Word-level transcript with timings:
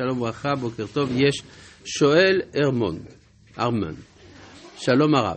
שלום 0.00 0.18
וברכה, 0.18 0.54
בוקר 0.54 0.86
טוב. 0.92 1.10
יש 1.16 1.42
שואל 1.84 2.40
ארמון, 2.56 2.98
ארמן, 3.58 3.94
שלום 4.78 5.14
הרב. 5.14 5.36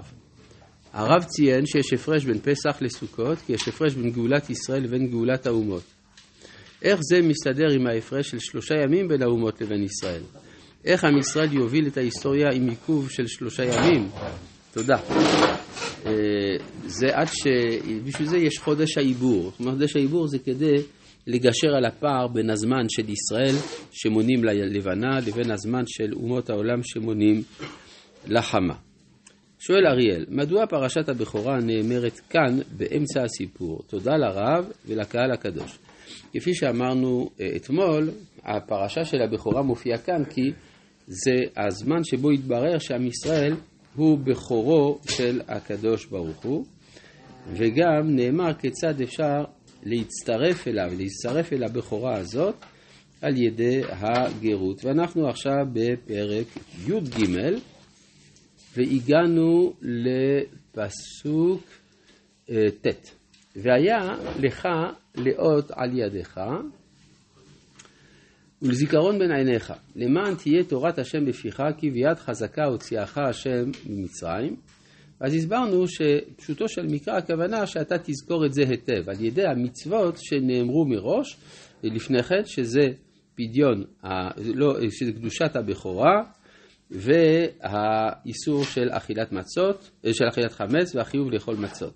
הרב 0.94 1.24
ציין 1.24 1.66
שיש 1.66 1.94
הפרש 1.94 2.26
בין 2.26 2.40
פסח 2.40 2.78
לסוכות, 2.82 3.38
כי 3.46 3.54
יש 3.54 3.68
הפרש 3.68 3.94
בין 3.94 4.12
גאולת 4.12 4.50
ישראל 4.50 4.84
לבין 4.84 5.08
גאולת 5.08 5.48
האומות. 5.48 5.84
איך 6.82 7.00
זה 7.02 7.22
מסתדר 7.22 7.72
עם 7.72 7.88
ההפרש 7.88 8.30
של 8.30 8.40
שלושה 8.40 8.76
ימים 8.84 9.08
בין 9.08 9.22
האומות 9.22 9.62
לבין 9.62 9.84
ישראל? 9.84 10.22
איך 10.86 11.04
עם 11.04 11.18
ישראל 11.18 11.54
יוביל 11.54 11.88
את 11.88 11.98
ההיסטוריה 11.98 12.48
עם 12.54 12.70
עיכוב 12.70 13.10
של 13.10 13.28
שלושה 13.28 13.64
ימים? 13.64 14.10
תודה. 14.74 14.98
אה, 16.06 16.12
זה 16.86 17.08
עד 17.12 17.28
ש... 17.28 17.48
בשביל 18.04 18.28
זה 18.28 18.38
יש 18.38 18.60
חודש 18.60 18.98
העיבור. 18.98 19.52
חודש 19.58 19.96
העיבור 19.96 20.28
זה 20.28 20.40
כדי 20.40 20.76
לגשר 21.28 21.76
על 21.78 21.86
הפער 21.86 22.28
בין 22.28 22.50
הזמן 22.50 22.86
של 22.90 23.10
ישראל 23.10 23.56
שמונים 23.92 24.44
ללבנה 24.44 25.20
לבין 25.28 25.52
הזמן 25.52 25.84
של 25.88 26.14
אומות 26.14 26.50
העולם 26.50 26.84
שמונים 26.84 27.42
לחמה. 28.28 28.76
שואל 29.60 29.88
אריאל, 29.88 30.26
מדוע 30.30 30.66
פרשת 30.68 31.10
הבכורה 31.10 31.58
נאמרת 31.60 32.20
כאן 32.30 32.60
באמצע 32.78 33.24
הסיפור? 33.24 33.82
תודה 33.88 34.12
לרב 34.18 34.72
ולקהל 34.88 35.32
הקדוש. 35.32 35.80
כפי 36.34 36.54
שאמרנו 36.54 37.30
אה, 37.42 37.50
אתמול, 37.56 38.10
הפרשה 38.44 39.06
של 39.06 39.22
הבכורה 39.22 39.62
מופיעה 39.62 39.98
כאן 39.98 40.26
כי 40.26 40.52
זה 41.08 41.36
הזמן 41.58 42.04
שבו 42.04 42.30
התברר 42.32 42.78
שעם 42.80 43.08
ישראל 43.08 43.54
הוא 43.96 44.18
בכורו 44.18 45.00
של 45.10 45.42
הקדוש 45.48 46.06
ברוך 46.06 46.44
הוא, 46.44 46.66
וגם 47.54 48.16
נאמר 48.16 48.54
כיצד 48.54 49.02
אפשר 49.02 49.44
להצטרף 49.86 50.68
אליו, 50.68 50.92
להצטרף 50.98 51.54
אל 51.54 51.64
הבכורה 51.64 52.18
הזאת 52.18 52.56
על 53.22 53.38
ידי 53.38 53.82
הגרות. 53.90 54.86
ואנחנו 54.86 55.28
עכשיו 55.28 55.66
בפרק 55.74 56.48
י"ג 56.88 57.26
והגענו 58.78 59.74
לפסוק 59.82 61.62
uh, 62.48 62.52
ט' 62.82 63.12
והיה 63.56 64.00
לך 64.40 64.68
לאות 65.16 65.72
על 65.72 66.00
ידך 66.00 66.42
ולזיכרון 68.62 69.20
בין 69.20 69.32
עיניך, 69.32 69.74
למען 69.96 70.36
תהיה 70.36 70.64
תורת 70.64 71.00
השם 71.00 71.26
בפיך, 71.26 71.64
כי 71.78 71.90
ביד 71.90 72.18
חזקה 72.18 72.66
הוציאך 72.66 73.18
השם 73.18 73.72
ממצרים. 73.90 74.56
אז 75.24 75.34
הסברנו 75.34 75.86
שפשוטו 75.88 76.68
של 76.68 76.86
מקרא 76.86 77.18
הכוונה 77.18 77.68
שאתה 77.68 77.96
תזכור 77.98 78.46
את 78.46 78.54
זה 78.54 78.62
היטב, 78.70 79.10
על 79.10 79.26
ידי 79.26 79.46
המצוות 79.46 80.16
שנאמרו 80.18 80.86
מראש 80.86 81.38
לפני 81.84 82.24
כן, 82.24 82.46
שזה 82.46 82.82
פדיון, 83.36 83.84
לא, 84.38 84.76
שזה 84.90 85.12
קדושת 85.12 85.56
הבכורה, 85.56 86.24
והאיסור 86.92 88.64
של 88.64 88.90
אכילת 88.92 89.32
מצות, 89.32 89.92
של 90.12 90.28
אכילת 90.30 90.52
חמץ 90.52 90.96
והחיוב 90.96 91.32
לאכול 91.32 91.56
מצות. 91.56 91.94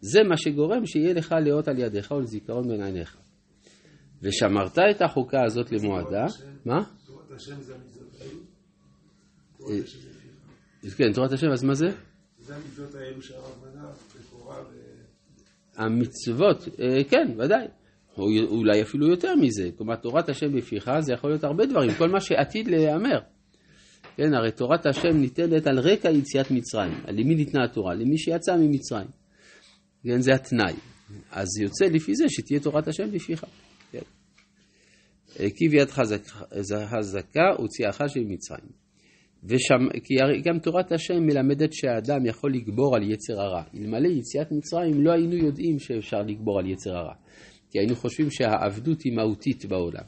זה 0.00 0.22
מה 0.28 0.36
שגורם 0.36 0.86
שיהיה 0.86 1.14
לך 1.14 1.34
לאות 1.44 1.68
על 1.68 1.78
ידיך 1.78 2.10
ולזיכרון 2.10 2.68
בין 2.68 2.82
עיניך. 2.82 3.16
ושמרת 4.22 4.78
את 4.78 5.02
החוקה 5.02 5.44
הזאת 5.44 5.72
למועדה, 5.72 6.24
מה? 6.64 6.82
תורת 7.06 7.30
השם 7.36 7.60
זה 7.60 7.74
המצוות? 7.74 8.16
אה, 10.84 10.90
כן, 10.96 11.12
תורת 11.12 11.32
השם, 11.32 11.50
אז 11.52 11.64
מה 11.64 11.74
זה? 11.74 11.86
המצוות 12.50 12.94
האלו 12.94 13.22
שהרב 13.22 13.64
מנה, 13.64 13.88
בכורה 14.20 14.62
ו... 14.62 14.92
המצוות, 15.76 16.68
אה, 16.80 17.04
כן, 17.04 17.34
ודאי. 17.38 17.66
או 18.18 18.24
אולי 18.46 18.82
אפילו 18.82 19.08
יותר 19.08 19.34
מזה. 19.34 19.70
כלומר, 19.76 19.96
תורת 19.96 20.28
השם 20.28 20.56
בפיך 20.56 20.90
זה 21.00 21.12
יכול 21.12 21.30
להיות 21.30 21.44
הרבה 21.44 21.66
דברים, 21.66 21.90
כל 21.98 22.08
מה 22.08 22.20
שעתיד 22.20 22.68
להיאמר. 22.68 23.18
כן, 24.16 24.34
הרי 24.34 24.52
תורת 24.52 24.86
השם 24.86 25.16
ניתנת 25.20 25.66
על 25.66 25.78
רקע 25.78 26.10
יציאת 26.10 26.50
מצרים. 26.50 26.92
למי 27.08 27.34
ניתנה 27.34 27.64
התורה? 27.64 27.94
למי 27.94 28.18
שיצא 28.18 28.56
ממצרים. 28.56 29.08
כן, 30.02 30.20
זה 30.20 30.34
התנאי. 30.34 30.74
אז 31.30 31.48
יוצא 31.60 31.84
לפי 31.84 32.14
זה 32.14 32.24
שתהיה 32.28 32.60
תורת 32.60 32.88
השם 32.88 33.10
בפיך. 33.10 33.44
כן. 33.92 34.00
כי 35.56 35.68
ביד 35.68 35.90
חזקה 35.90 37.48
הוציאך 37.58 38.02
של 38.08 38.20
מצרים. 38.20 38.81
ושם, 39.44 40.00
כי 40.04 40.14
גם 40.44 40.58
תורת 40.58 40.92
השם 40.92 41.22
מלמדת 41.22 41.72
שהאדם 41.72 42.26
יכול 42.26 42.54
לגבור 42.54 42.96
על 42.96 43.10
יצר 43.10 43.40
הרע. 43.40 43.62
אלמלא 43.74 44.08
יציאת 44.08 44.52
מצרים 44.52 45.04
לא 45.04 45.12
היינו 45.12 45.34
יודעים 45.34 45.78
שאפשר 45.78 46.22
לגבור 46.22 46.58
על 46.58 46.66
יצר 46.66 46.96
הרע. 46.96 47.14
כי 47.70 47.78
היינו 47.78 47.94
חושבים 47.94 48.30
שהעבדות 48.30 49.02
היא 49.02 49.12
מהותית 49.12 49.64
בעולם. 49.64 50.04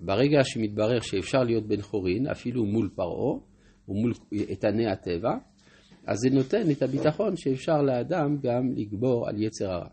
ברגע 0.00 0.38
שמתברר 0.44 1.00
שאפשר 1.00 1.42
להיות 1.42 1.68
בן 1.68 1.80
חורין, 1.80 2.26
אפילו 2.26 2.64
מול 2.64 2.88
פרעה, 2.94 3.38
ומול 3.88 4.12
איתני 4.32 4.86
הטבע, 4.86 5.30
אז 6.06 6.18
זה 6.18 6.30
נותן 6.30 6.70
את 6.70 6.82
הביטחון 6.82 7.36
שאפשר 7.36 7.82
לאדם 7.82 8.36
גם 8.42 8.72
לגבור 8.76 9.28
על 9.28 9.42
יצר 9.42 9.70
הרע. 9.70 9.88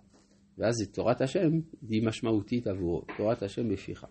ואז 0.58 0.76
תורת 0.94 1.22
השם 1.22 1.50
היא 1.90 2.08
משמעותית 2.08 2.68
עבורו, 2.68 3.02
תורת 3.18 3.44
השם 3.44 3.70
בפיך. 3.70 4.06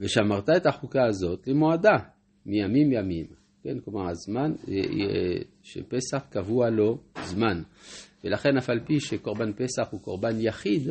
ושמרת 0.00 0.50
את 0.50 0.66
החוקה 0.66 1.06
הזאת 1.06 1.48
למועדה, 1.48 1.96
מימים 2.46 2.92
ימים. 2.92 3.26
כן, 3.62 3.80
כלומר 3.80 4.08
הזמן 4.08 4.52
אה, 4.68 4.74
אה, 4.74 5.42
שפסח 5.62 6.22
קבוע 6.30 6.70
לו 6.70 6.98
זמן. 7.24 7.62
ולכן 8.24 8.56
אף 8.58 8.70
על 8.70 8.80
פי 8.86 9.00
שקורבן 9.00 9.52
פסח 9.52 9.88
הוא 9.90 10.00
קורבן 10.00 10.40
יחיד, 10.40 10.82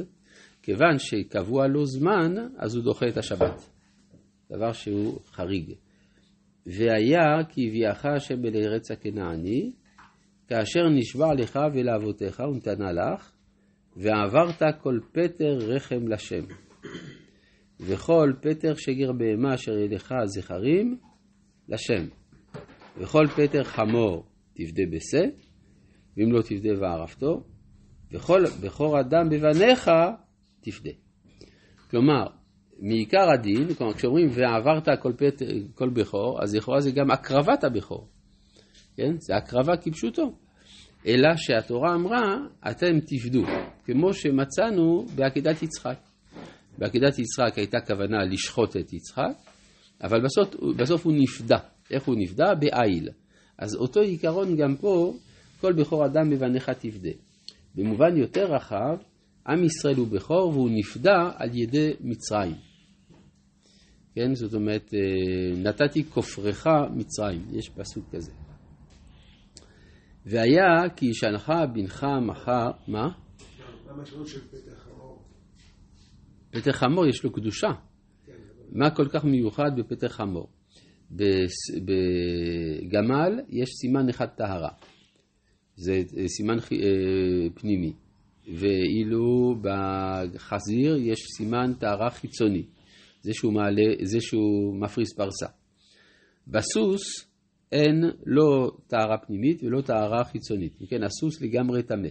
כיוון 0.62 0.98
שקבוע 0.98 1.68
לו 1.68 1.86
זמן, 1.86 2.36
אז 2.58 2.76
הוא 2.76 2.84
דוחה 2.84 3.08
את 3.08 3.18
השבת. 3.18 3.70
דבר 4.52 4.72
שהוא 4.72 5.20
חריג. 5.26 5.74
והיה 6.66 7.44
כי 7.50 7.68
הביאך 7.68 8.06
השם 8.06 8.46
אל 8.46 8.56
ארץ 8.56 8.92
הכנעני, 8.92 9.72
כאשר 10.48 10.90
נשבע 10.90 11.34
לך 11.34 11.60
ולאבותיך 11.74 12.40
ונתנה 12.40 12.92
לך, 12.92 13.32
ועברת 13.96 14.62
כל 14.82 15.00
פטר 15.12 15.58
רחם 15.58 16.08
לשם. 16.08 16.46
וכל 17.80 18.34
פטר 18.42 18.74
שגר 18.74 19.12
בהמה 19.12 19.54
אשר 19.54 19.78
ידך 19.78 20.12
זכרים 20.26 20.98
לשם. 21.70 22.08
וכל 22.98 23.28
פטר 23.28 23.64
חמור 23.64 24.26
תפדה 24.54 24.84
בשה, 24.92 25.24
ואם 26.18 26.32
לא 26.32 26.42
תפדה 26.42 26.70
וערפתו, 26.80 27.44
וכל 28.12 28.44
בכור 28.62 29.00
אדם 29.00 29.30
בבניך 29.30 29.92
תפדה. 30.62 30.92
כלומר, 31.90 32.26
מעיקר 32.80 33.30
הדין, 33.34 33.74
כלומר 33.74 33.94
כשאומרים 33.94 34.28
ועברת 34.32 34.88
כל, 35.02 35.14
פט, 35.18 35.42
כל 35.76 35.90
בכור, 35.90 36.44
אז 36.44 36.56
לכאורה 36.56 36.82
זה 36.82 36.92
גם 36.92 37.12
הקרבת 37.12 37.64
הבכור. 37.64 38.08
כן? 38.96 39.16
זה 39.20 39.36
הקרבה 39.36 39.78
כפשוטו. 39.78 40.36
אלא 41.08 41.30
שהתורה 41.36 41.96
אמרה, 41.96 42.38
אתם 42.72 43.00
תפדו, 43.00 43.44
כמו 43.86 44.14
שמצאנו 44.14 45.06
בעקידת 45.16 45.64
יצחק. 45.64 45.98
בעקידת 46.78 47.20
יצחק 47.20 47.58
הייתה 47.58 47.78
כוונה 47.88 48.26
לשחוט 48.26 48.78
את 48.78 48.94
יצחק, 48.94 49.34
אבל 50.04 50.22
בסוף, 50.22 50.56
בסוף 50.78 51.06
הוא 51.06 51.14
נפדה. 51.18 51.58
איך 51.92 52.04
הוא 52.04 52.16
נפדה? 52.18 52.56
בעיל. 52.56 53.10
אז 53.58 53.76
אותו 53.76 54.00
עיקרון 54.00 54.56
גם 54.56 54.76
פה, 54.76 55.14
כל 55.62 55.74
בכור 55.74 56.06
אדם 56.06 56.30
בבניך 56.30 56.70
תפדה. 56.70 57.10
במובן 57.76 58.18
יותר 58.18 58.54
רחב, 58.54 58.98
עם 59.48 59.64
ישראל 59.64 59.96
הוא 59.96 60.08
בכור 60.08 60.50
והוא 60.50 60.70
נפדה 60.72 61.32
על 61.36 61.50
ידי 61.58 61.94
מצרים. 62.00 62.56
כן, 64.16 64.36
זאת 64.36 64.54
אומרת, 64.54 64.94
אה, 64.94 65.58
נתתי 65.58 66.04
כופרך 66.04 66.68
מצרים, 66.96 67.46
יש 67.52 67.70
פסוק 67.70 68.06
כזה. 68.12 68.32
והיה 70.26 70.90
כי 70.96 71.06
ישנך 71.06 71.52
בנך 71.74 72.06
מחר, 72.22 72.72
מה? 72.88 73.10
פטר 76.52 76.72
חמור 76.72 77.08
יש 77.08 77.24
לו 77.24 77.32
קדושה. 77.32 77.68
מה 78.76 78.90
כל 78.90 79.08
כך 79.10 79.26
מיוחד 79.26 79.72
בפטר 79.78 80.08
חמור? 80.08 80.48
בגמל 81.86 83.40
יש 83.50 83.70
סימן 83.82 84.10
אחד 84.10 84.26
טהרה. 84.26 84.70
זה 85.76 86.04
אה, 86.18 86.28
סימן 86.28 86.58
אה, 86.58 87.50
פנימי. 87.56 87.94
ואילו 88.54 89.56
בחזיר 89.62 90.98
יש 90.98 91.20
סימן 91.38 91.74
טהרה 91.80 92.10
חיצוני, 92.10 92.64
זה 93.22 93.34
שהוא, 93.34 93.54
מעלה, 93.54 93.84
זה 94.04 94.22
שהוא 94.22 94.76
מפריס 94.76 95.14
פרסה. 95.14 95.48
בסוס 96.48 97.02
אין 97.72 98.04
לא 98.26 98.72
טהרה 98.88 99.18
פנימית 99.18 99.64
ולא 99.64 99.82
טהרה 99.82 100.24
חיצונית, 100.24 100.74
כן, 100.90 101.04
הסוס 101.04 101.42
לגמרי 101.42 101.84
טמא. 101.84 102.08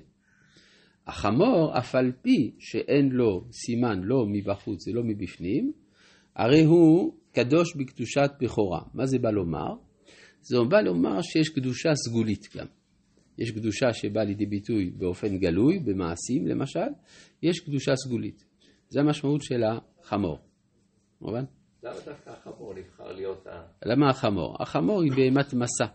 החמור, 1.06 1.78
אף 1.78 1.94
על 1.94 2.12
פי 2.22 2.50
שאין 2.58 3.08
לו 3.08 3.44
סימן 3.52 4.00
לא 4.02 4.26
מבחוץ 4.26 4.88
ולא 4.88 5.02
מבפנים, 5.04 5.72
הרי 6.36 6.64
הוא 6.64 7.14
קדוש 7.32 7.76
בקדושת 7.76 8.30
בכורה. 8.40 8.80
מה 8.94 9.06
זה 9.06 9.18
בא 9.18 9.30
לומר? 9.30 9.74
זה 10.40 10.56
בא 10.68 10.80
לומר 10.80 11.22
שיש 11.22 11.48
קדושה 11.48 11.94
סגולית 11.94 12.48
גם. 12.56 12.66
יש 13.38 13.50
קדושה 13.50 13.92
שבאה 13.92 14.24
לידי 14.24 14.46
ביטוי 14.46 14.90
באופן 14.90 15.38
גלוי, 15.38 15.78
במעשים 15.78 16.46
למשל, 16.46 16.88
יש 17.42 17.60
קדושה 17.60 17.92
סגולית. 17.96 18.44
זה 18.88 19.00
המשמעות 19.00 19.42
של 19.42 19.62
החמור. 19.64 20.38
מובן? 21.20 21.44
למה 21.82 21.94
דווקא 22.04 22.30
החמור 22.30 22.74
נבחר 22.74 23.12
להיות 23.12 23.46
ה... 23.46 23.62
למה 23.86 24.10
החמור? 24.10 24.56
החמור 24.60 25.02
היא 25.02 25.12
בהמת 25.12 25.54
מסע. 25.54 25.86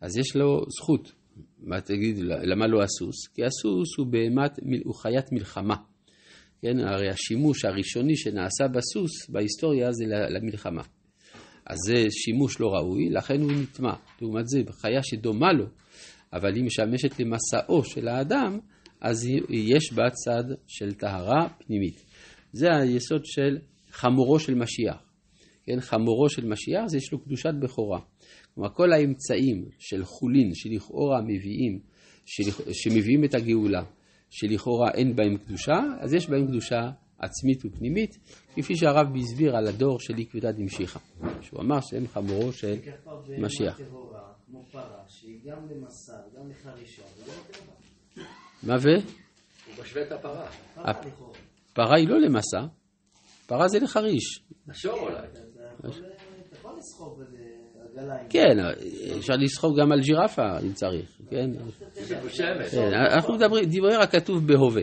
אז 0.00 0.16
יש 0.16 0.36
לו 0.36 0.64
זכות. 0.68 1.12
מה 1.58 1.80
תגיד, 1.80 2.18
למה 2.18 2.66
לא 2.66 2.82
הסוס? 2.82 3.26
כי 3.34 3.44
הסוס 3.44 3.98
הוא 3.98 4.06
בהמת, 4.06 4.58
הוא 4.84 4.94
חיית 4.94 5.32
מלחמה. 5.32 5.76
כן, 6.62 6.78
הרי 6.78 7.08
השימוש 7.08 7.64
הראשוני 7.64 8.16
שנעשה 8.16 8.68
בסוס 8.68 9.30
בהיסטוריה 9.30 9.92
זה 9.92 10.04
למלחמה. 10.06 10.82
אז 11.66 11.76
זה 11.86 12.04
שימוש 12.10 12.60
לא 12.60 12.66
ראוי, 12.66 13.10
לכן 13.10 13.40
הוא 13.40 13.52
נטמע. 13.52 13.92
לעומת 14.20 14.48
זה, 14.48 14.62
חיה 14.70 15.02
שדומה 15.02 15.52
לו, 15.52 15.66
אבל 16.32 16.54
היא 16.54 16.64
משמשת 16.64 17.20
למסעו 17.20 17.84
של 17.84 18.08
האדם, 18.08 18.58
אז 19.00 19.26
יש 19.50 19.92
בה 19.92 20.10
צד 20.10 20.54
של 20.66 20.94
טהרה 20.94 21.48
פנימית. 21.58 22.04
זה 22.52 22.66
היסוד 22.76 23.24
של 23.24 23.58
חמורו 23.90 24.38
של 24.38 24.54
משיח. 24.54 25.02
כן, 25.66 25.80
חמורו 25.80 26.28
של 26.28 26.46
משיח 26.46 26.82
זה 26.86 26.96
יש 26.96 27.12
לו 27.12 27.18
קדושת 27.24 27.54
בכורה. 27.60 28.00
כלומר, 28.54 28.70
כל 28.74 28.92
האמצעים 28.92 29.64
של 29.78 30.04
חולין 30.04 30.50
שלכאורה 30.54 31.20
מביאים, 31.22 31.78
של, 32.26 32.42
שמביאים 32.72 33.24
את 33.24 33.34
הגאולה, 33.34 33.82
שלכאורה 34.30 34.90
אין 34.90 35.16
בהם 35.16 35.36
קדושה, 35.36 35.80
אז 36.00 36.14
יש 36.14 36.30
בהם 36.30 36.46
קדושה 36.46 36.90
עצמית 37.18 37.64
ופנימית, 37.64 38.18
כפי 38.56 38.76
שהרב 38.76 39.06
הסביר 39.16 39.56
על 39.56 39.66
הדור 39.66 40.00
של 40.00 40.14
עקבתא 40.18 40.52
דמשיחא, 40.52 41.00
שהוא 41.40 41.60
אמר 41.60 41.80
שהם 41.80 42.06
חמורו 42.08 42.52
של 42.52 42.74
משיח. 43.38 43.80
מה 48.62 48.76
ו? 48.80 48.88
הוא 49.66 49.82
משווה 49.82 50.02
את 50.02 50.12
הפרה. 50.12 50.50
פרה 51.74 51.96
היא 51.96 52.08
לא 52.08 52.20
למסע, 52.20 52.66
פרה 53.46 53.68
זה 53.68 53.78
לחריש. 53.78 54.42
השור 54.68 54.98
אולי. 54.98 55.26
אתה 55.78 55.88
יכול 56.56 56.78
לסחוב 56.78 57.20
עגלה. 57.20 57.47
כן, 58.28 58.58
אפשר 59.18 59.34
לסחוב 59.38 59.80
גם 59.80 59.92
על 59.92 60.00
ג'ירפה 60.00 60.58
אם 60.62 60.72
צריך, 60.72 61.18
כן? 61.30 61.50
כן, 62.70 62.92
אנחנו 63.12 63.34
מדברים, 63.34 63.64
דברי 63.64 63.94
הכתוב 63.94 64.46
בהווה. 64.46 64.82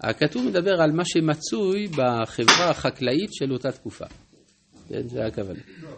הכתוב 0.00 0.46
מדבר 0.46 0.82
על 0.82 0.92
מה 0.92 1.02
שמצוי 1.04 1.88
בחברה 1.88 2.70
החקלאית 2.70 3.32
של 3.32 3.52
אותה 3.52 3.72
תקופה. 3.72 4.04
כן, 4.88 5.08
זה 5.08 5.26
הכוונה. 5.26 5.60
לא. 5.82 5.88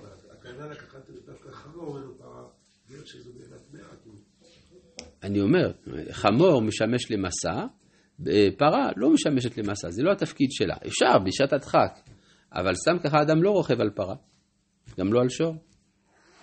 אני 5.23 5.41
אומר, 5.41 5.73
חמור 6.11 6.63
משמש 6.63 7.11
למסע, 7.11 7.67
פרה 8.59 8.91
לא 8.97 9.11
משמשת 9.11 9.59
למסע, 9.59 9.91
זה 9.91 10.03
לא 10.03 10.13
התפקיד 10.13 10.49
שלה. 10.51 10.75
אפשר 10.87 11.19
בשעת 11.27 11.53
הדחק, 11.53 11.99
אבל 12.53 12.75
סתם 12.75 12.99
ככה 12.99 13.23
אדם 13.23 13.43
לא 13.43 13.51
רוכב 13.51 13.81
על 13.81 13.91
פרה, 13.91 14.15
גם 14.99 15.13
לא 15.13 15.21
על 15.21 15.29
שור, 15.29 15.55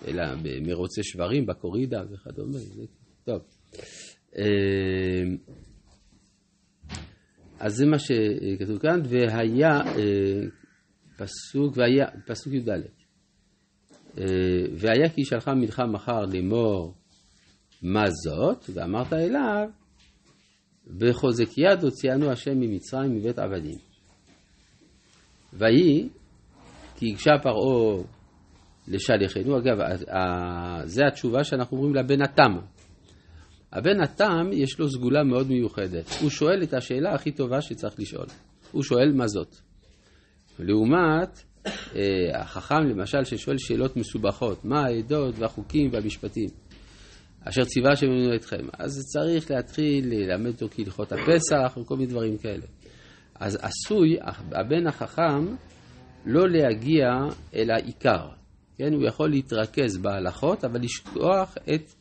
אלא 0.06 0.22
במרוצי 0.42 1.00
שברים, 1.02 1.46
בקורידה 1.46 2.02
וכדומה. 2.10 2.58
זה... 2.58 2.82
טוב. 3.24 3.42
אה, 4.38 5.22
אז 7.58 7.74
זה 7.74 7.86
מה 7.86 7.98
שכתוב 7.98 8.78
כאן, 8.78 9.00
והיה 9.08 9.80
אה, 9.80 10.42
פסוק, 11.18 11.76
והיה, 11.76 12.06
פסוק 12.26 12.52
י"ד, 12.52 12.68
אה, 14.18 14.24
והיה 14.76 15.08
כי 15.08 15.24
שלחה 15.24 15.54
מנחה 15.54 15.86
מחר 15.86 16.20
לאמור 16.32 16.94
מה 17.82 18.04
זאת, 18.10 18.70
ואמרת 18.74 19.12
אליו, 19.12 19.68
בחוזק 20.98 21.58
יד 21.58 21.82
הוציאנו 21.82 22.30
השם 22.30 22.60
ממצרים 22.60 23.14
מבית 23.14 23.38
עבדים. 23.38 23.78
ויהי, 25.52 26.08
כי 26.96 27.10
הגשה 27.10 27.30
פרעה 27.42 28.02
לשליחנו, 28.88 29.58
אגב, 29.58 29.76
זה 30.84 31.02
התשובה 31.06 31.44
שאנחנו 31.44 31.76
אומרים 31.76 31.94
לבן 31.94 32.22
התם. 32.22 32.58
הבן 33.72 34.00
התם 34.00 34.50
יש 34.52 34.78
לו 34.78 34.90
סגולה 34.90 35.24
מאוד 35.24 35.48
מיוחדת. 35.48 36.04
הוא 36.20 36.30
שואל 36.30 36.62
את 36.62 36.74
השאלה 36.74 37.14
הכי 37.14 37.32
טובה 37.32 37.60
שצריך 37.60 37.94
לשאול. 37.98 38.26
הוא 38.72 38.82
שואל 38.82 39.12
מה 39.12 39.26
זאת. 39.26 39.56
לעומת 40.58 41.42
אה, 41.66 42.40
החכם 42.40 42.82
למשל 42.90 43.24
ששואל 43.24 43.56
שאלות 43.58 43.96
מסובכות, 43.96 44.64
מה 44.64 44.84
העדות 44.84 45.38
והחוקים 45.38 45.88
והמשפטים. 45.92 46.48
אשר 47.44 47.64
ציווה 47.64 47.96
שממנו 47.96 48.34
אתכם. 48.34 48.66
אז 48.78 49.04
צריך 49.12 49.50
להתחיל 49.50 50.04
ללמד 50.08 50.50
אותו 50.52 50.66
כהלכות 50.70 51.12
הפסח 51.12 51.76
וכל 51.76 51.96
מיני 51.96 52.10
דברים 52.10 52.38
כאלה. 52.38 52.66
אז 53.34 53.58
עשוי 53.62 54.16
הבן 54.52 54.86
החכם 54.86 55.46
לא 56.26 56.48
להגיע 56.48 57.06
אל 57.54 57.70
העיקר. 57.70 58.41
כן, 58.82 58.94
הוא 58.94 59.06
יכול 59.06 59.30
להתרכז 59.30 59.98
בהלכות, 59.98 60.64
אבל 60.64 60.80
לשכוח 60.80 61.54
את 61.74 61.92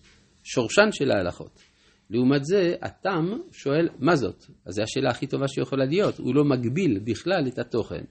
שורשן 0.43 0.91
של 0.91 1.11
ההלכות. 1.11 1.61
לעומת 2.09 2.45
זה, 2.45 2.75
התם 2.81 3.25
שואל, 3.51 3.89
מה 3.99 4.15
זאת? 4.15 4.45
אז 4.65 4.73
זו 4.73 4.81
השאלה 4.83 5.09
הכי 5.09 5.27
טובה 5.27 5.47
שיכולה 5.47 5.85
להיות. 5.85 6.19
הוא 6.19 6.35
לא 6.35 6.43
מגביל 6.43 6.99
בכלל 7.03 7.47
את 7.47 7.59
התוכן 7.59 8.03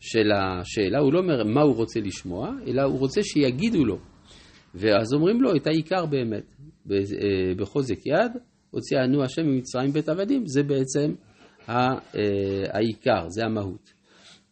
של 0.00 0.32
השאלה, 0.32 0.98
הוא 0.98 1.12
לא 1.12 1.18
אומר 1.18 1.44
מה 1.44 1.62
הוא 1.62 1.74
רוצה 1.76 2.00
לשמוע, 2.00 2.50
אלא 2.66 2.82
הוא 2.82 2.98
רוצה 2.98 3.22
שיגידו 3.22 3.84
לו. 3.84 3.98
ואז 4.74 5.14
אומרים 5.14 5.42
לו 5.42 5.56
את 5.56 5.66
העיקר 5.66 6.06
באמת. 6.06 6.54
אה, 6.90 6.98
בחוזק 7.56 8.06
יד, 8.06 8.32
הוציאנו 8.70 9.24
השם 9.24 9.42
ממצרים 9.46 9.90
בית 9.92 10.08
עבדים, 10.08 10.46
זה 10.46 10.62
בעצם 10.62 11.14
אה, 11.68 11.88
העיקר, 12.72 13.28
זה 13.28 13.44
המהות. 13.44 13.92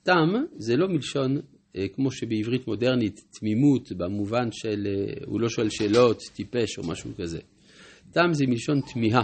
תם 0.02 0.28
זה 0.56 0.76
לא 0.76 0.88
מלשון 0.88 1.40
כמו 1.94 2.10
שבעברית 2.10 2.66
מודרנית 2.66 3.20
תמימות 3.30 3.92
במובן 3.92 4.48
של 4.52 4.86
הוא 5.26 5.40
לא 5.40 5.48
שואל 5.48 5.68
שאלות, 5.70 6.18
טיפש 6.34 6.78
או 6.78 6.88
משהו 6.88 7.10
כזה. 7.18 7.38
תם 8.12 8.32
זה 8.32 8.44
מלשון 8.46 8.80
תמיהה. 8.92 9.22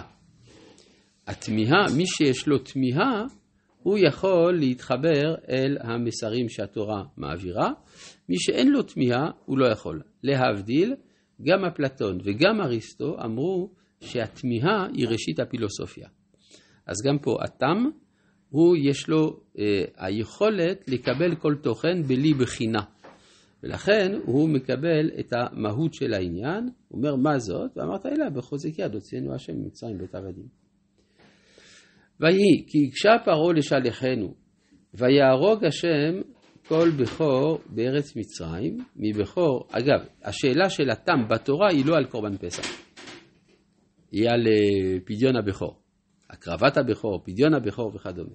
התמיהה, 1.27 1.85
מי 1.97 2.07
שיש 2.07 2.47
לו 2.47 2.59
תמיהה, 2.59 3.25
הוא 3.83 3.99
יכול 3.99 4.59
להתחבר 4.59 5.35
אל 5.51 5.77
המסרים 5.81 6.49
שהתורה 6.49 7.03
מעבירה. 7.17 7.71
מי 8.29 8.37
שאין 8.39 8.69
לו 8.69 8.83
תמיהה, 8.83 9.31
הוא 9.45 9.59
לא 9.59 9.67
יכול. 9.67 10.03
להבדיל, 10.23 10.95
גם 11.43 11.65
אפלטון 11.65 12.19
וגם 12.25 12.61
אריסטו 12.61 13.17
אמרו 13.25 13.71
שהתמיהה 14.01 14.87
היא 14.95 15.09
ראשית 15.09 15.41
הפילוסופיה. 15.41 16.09
אז 16.87 16.97
גם 17.07 17.19
פה 17.19 17.39
התם, 17.45 17.85
הוא 18.51 18.77
יש 18.77 19.09
לו 19.09 19.41
אה, 19.59 19.85
היכולת 19.97 20.85
לקבל 20.89 21.35
כל 21.35 21.55
תוכן 21.63 22.03
בלי 22.03 22.35
בחינה. 22.35 22.83
ולכן 23.63 24.13
הוא 24.25 24.49
מקבל 24.49 25.11
את 25.21 25.33
המהות 25.33 25.95
של 25.95 26.15
העניין, 26.15 26.69
הוא 26.89 26.99
אומר 26.99 27.17
מה 27.17 27.39
זאת, 27.39 27.71
ואמרת 27.77 28.07
אליה 28.07 28.31
בחוזק 28.31 28.79
יד 28.79 28.95
הוצאנו 28.95 29.35
השם 29.35 29.53
ממצרים 29.53 29.99
בית 29.99 30.15
עבדים. 30.15 30.47
ויהי 32.21 32.65
כי 32.67 32.79
הקשה 32.89 33.25
פרעה 33.25 33.53
לשלחנו 33.53 34.35
ויהרוג 34.95 35.65
השם 35.65 36.21
כל 36.69 36.91
בכור 36.91 37.59
בארץ 37.67 38.17
מצרים, 38.17 38.79
מבכור, 38.97 39.67
אגב, 39.71 40.07
השאלה 40.25 40.71
של 40.71 40.91
התם 40.91 41.29
בתורה 41.31 41.69
היא 41.71 41.87
לא 41.87 41.97
על 41.97 42.05
קורבן 42.05 42.37
פסח, 42.37 42.63
היא 44.13 44.29
על 44.31 44.47
אה, 44.47 45.01
פדיון 45.07 45.37
הבכור, 45.37 45.81
הקרבת 46.31 46.77
הבכור, 46.77 47.23
פדיון 47.25 47.55
הבכור 47.55 47.93
וכדומה. 47.95 48.35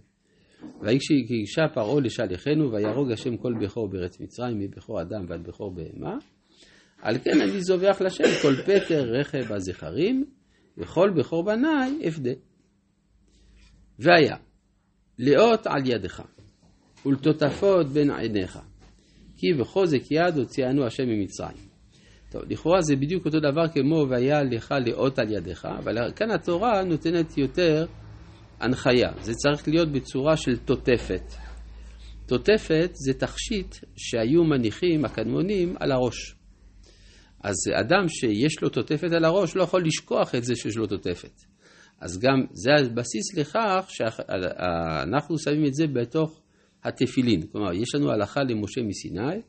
ויגשה 0.81 1.67
פרעה 1.73 2.01
לשליחנו 2.01 2.71
ויהרוג 2.71 3.11
השם 3.11 3.37
כל 3.37 3.53
בכור 3.61 3.87
בארץ 3.87 4.19
מצרים 4.19 4.59
מבכור 4.59 5.01
אדם 5.01 5.25
ועד 5.27 5.43
בכור 5.43 5.75
בהמה 5.75 6.17
על 7.01 7.17
כן 7.19 7.41
אני 7.41 7.61
זובח 7.61 8.01
לשם 8.01 8.23
כל 8.41 8.55
פטר 8.55 9.11
רכב 9.19 9.51
הזכרים 9.53 10.25
וכל 10.77 11.09
בכור 11.17 11.43
בניי 11.43 12.07
אפדה. 12.07 12.31
והיה 13.99 14.37
לאות 15.19 15.67
על 15.67 15.81
ידך 15.85 16.23
ולטוטפות 17.05 17.87
בין 17.87 18.11
עיניך 18.11 18.59
כי 19.37 19.53
בחוזק 19.53 20.11
יד 20.11 20.37
הוציאנו 20.37 20.85
השם 20.85 21.03
ממצרים. 21.07 21.70
טוב, 22.31 22.41
לכאורה 22.49 22.81
זה 22.81 22.95
בדיוק 22.95 23.25
אותו 23.25 23.39
דבר 23.39 23.67
כמו 23.73 24.05
והיה 24.09 24.43
לך 24.43 24.73
לאות 24.85 25.19
על 25.19 25.31
ידך, 25.31 25.65
אבל 25.79 26.11
כאן 26.15 26.31
התורה 26.31 26.83
נותנת 26.83 27.37
יותר 27.37 27.85
הנחיה, 28.59 29.11
זה 29.21 29.33
צריך 29.33 29.67
להיות 29.67 29.91
בצורה 29.91 30.37
של 30.37 30.57
תוטפת. 30.57 31.23
תוטפת 32.25 32.89
זה 32.93 33.13
תכשיט 33.13 33.75
שהיו 33.95 34.43
מניחים 34.43 35.05
הקדמונים 35.05 35.75
על 35.79 35.91
הראש. 35.91 36.35
אז 37.43 37.55
אדם 37.79 38.07
שיש 38.07 38.61
לו 38.61 38.69
תוטפת 38.69 39.11
על 39.11 39.25
הראש 39.25 39.55
לא 39.55 39.63
יכול 39.63 39.85
לשכוח 39.85 40.35
את 40.35 40.43
זה 40.43 40.55
שיש 40.55 40.77
לו 40.77 40.87
תוטפת. 40.87 41.41
אז 42.01 42.19
גם 42.19 42.45
זה 42.51 42.71
הבסיס 42.71 43.37
לכך 43.37 43.85
שאנחנו 43.89 45.39
שמים 45.39 45.65
את 45.65 45.73
זה 45.73 45.87
בתוך 45.87 46.41
התפילין. 46.83 47.41
כלומר, 47.51 47.73
יש 47.73 47.95
לנו 47.95 48.11
הלכה 48.11 48.41
למשה 48.43 48.81
מסיני, 48.81 49.41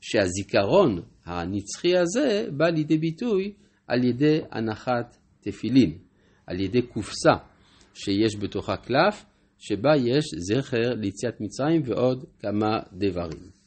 שהזיכרון 0.00 1.02
הנצחי 1.24 1.96
הזה 1.96 2.46
בא 2.56 2.68
לידי 2.68 2.98
ביטוי 2.98 3.52
על 3.86 4.04
ידי 4.04 4.40
הנחת 4.50 5.16
תפילין, 5.40 5.98
על 6.46 6.60
ידי 6.60 6.82
קופסה. 6.82 7.34
שיש 7.94 8.36
בתוכה 8.36 8.76
קלף, 8.76 9.24
שבה 9.58 9.96
יש 9.96 10.24
זכר 10.38 10.94
ליציאת 10.94 11.40
מצרים 11.40 11.82
ועוד 11.84 12.24
כמה 12.38 12.78
דברים. 12.92 13.59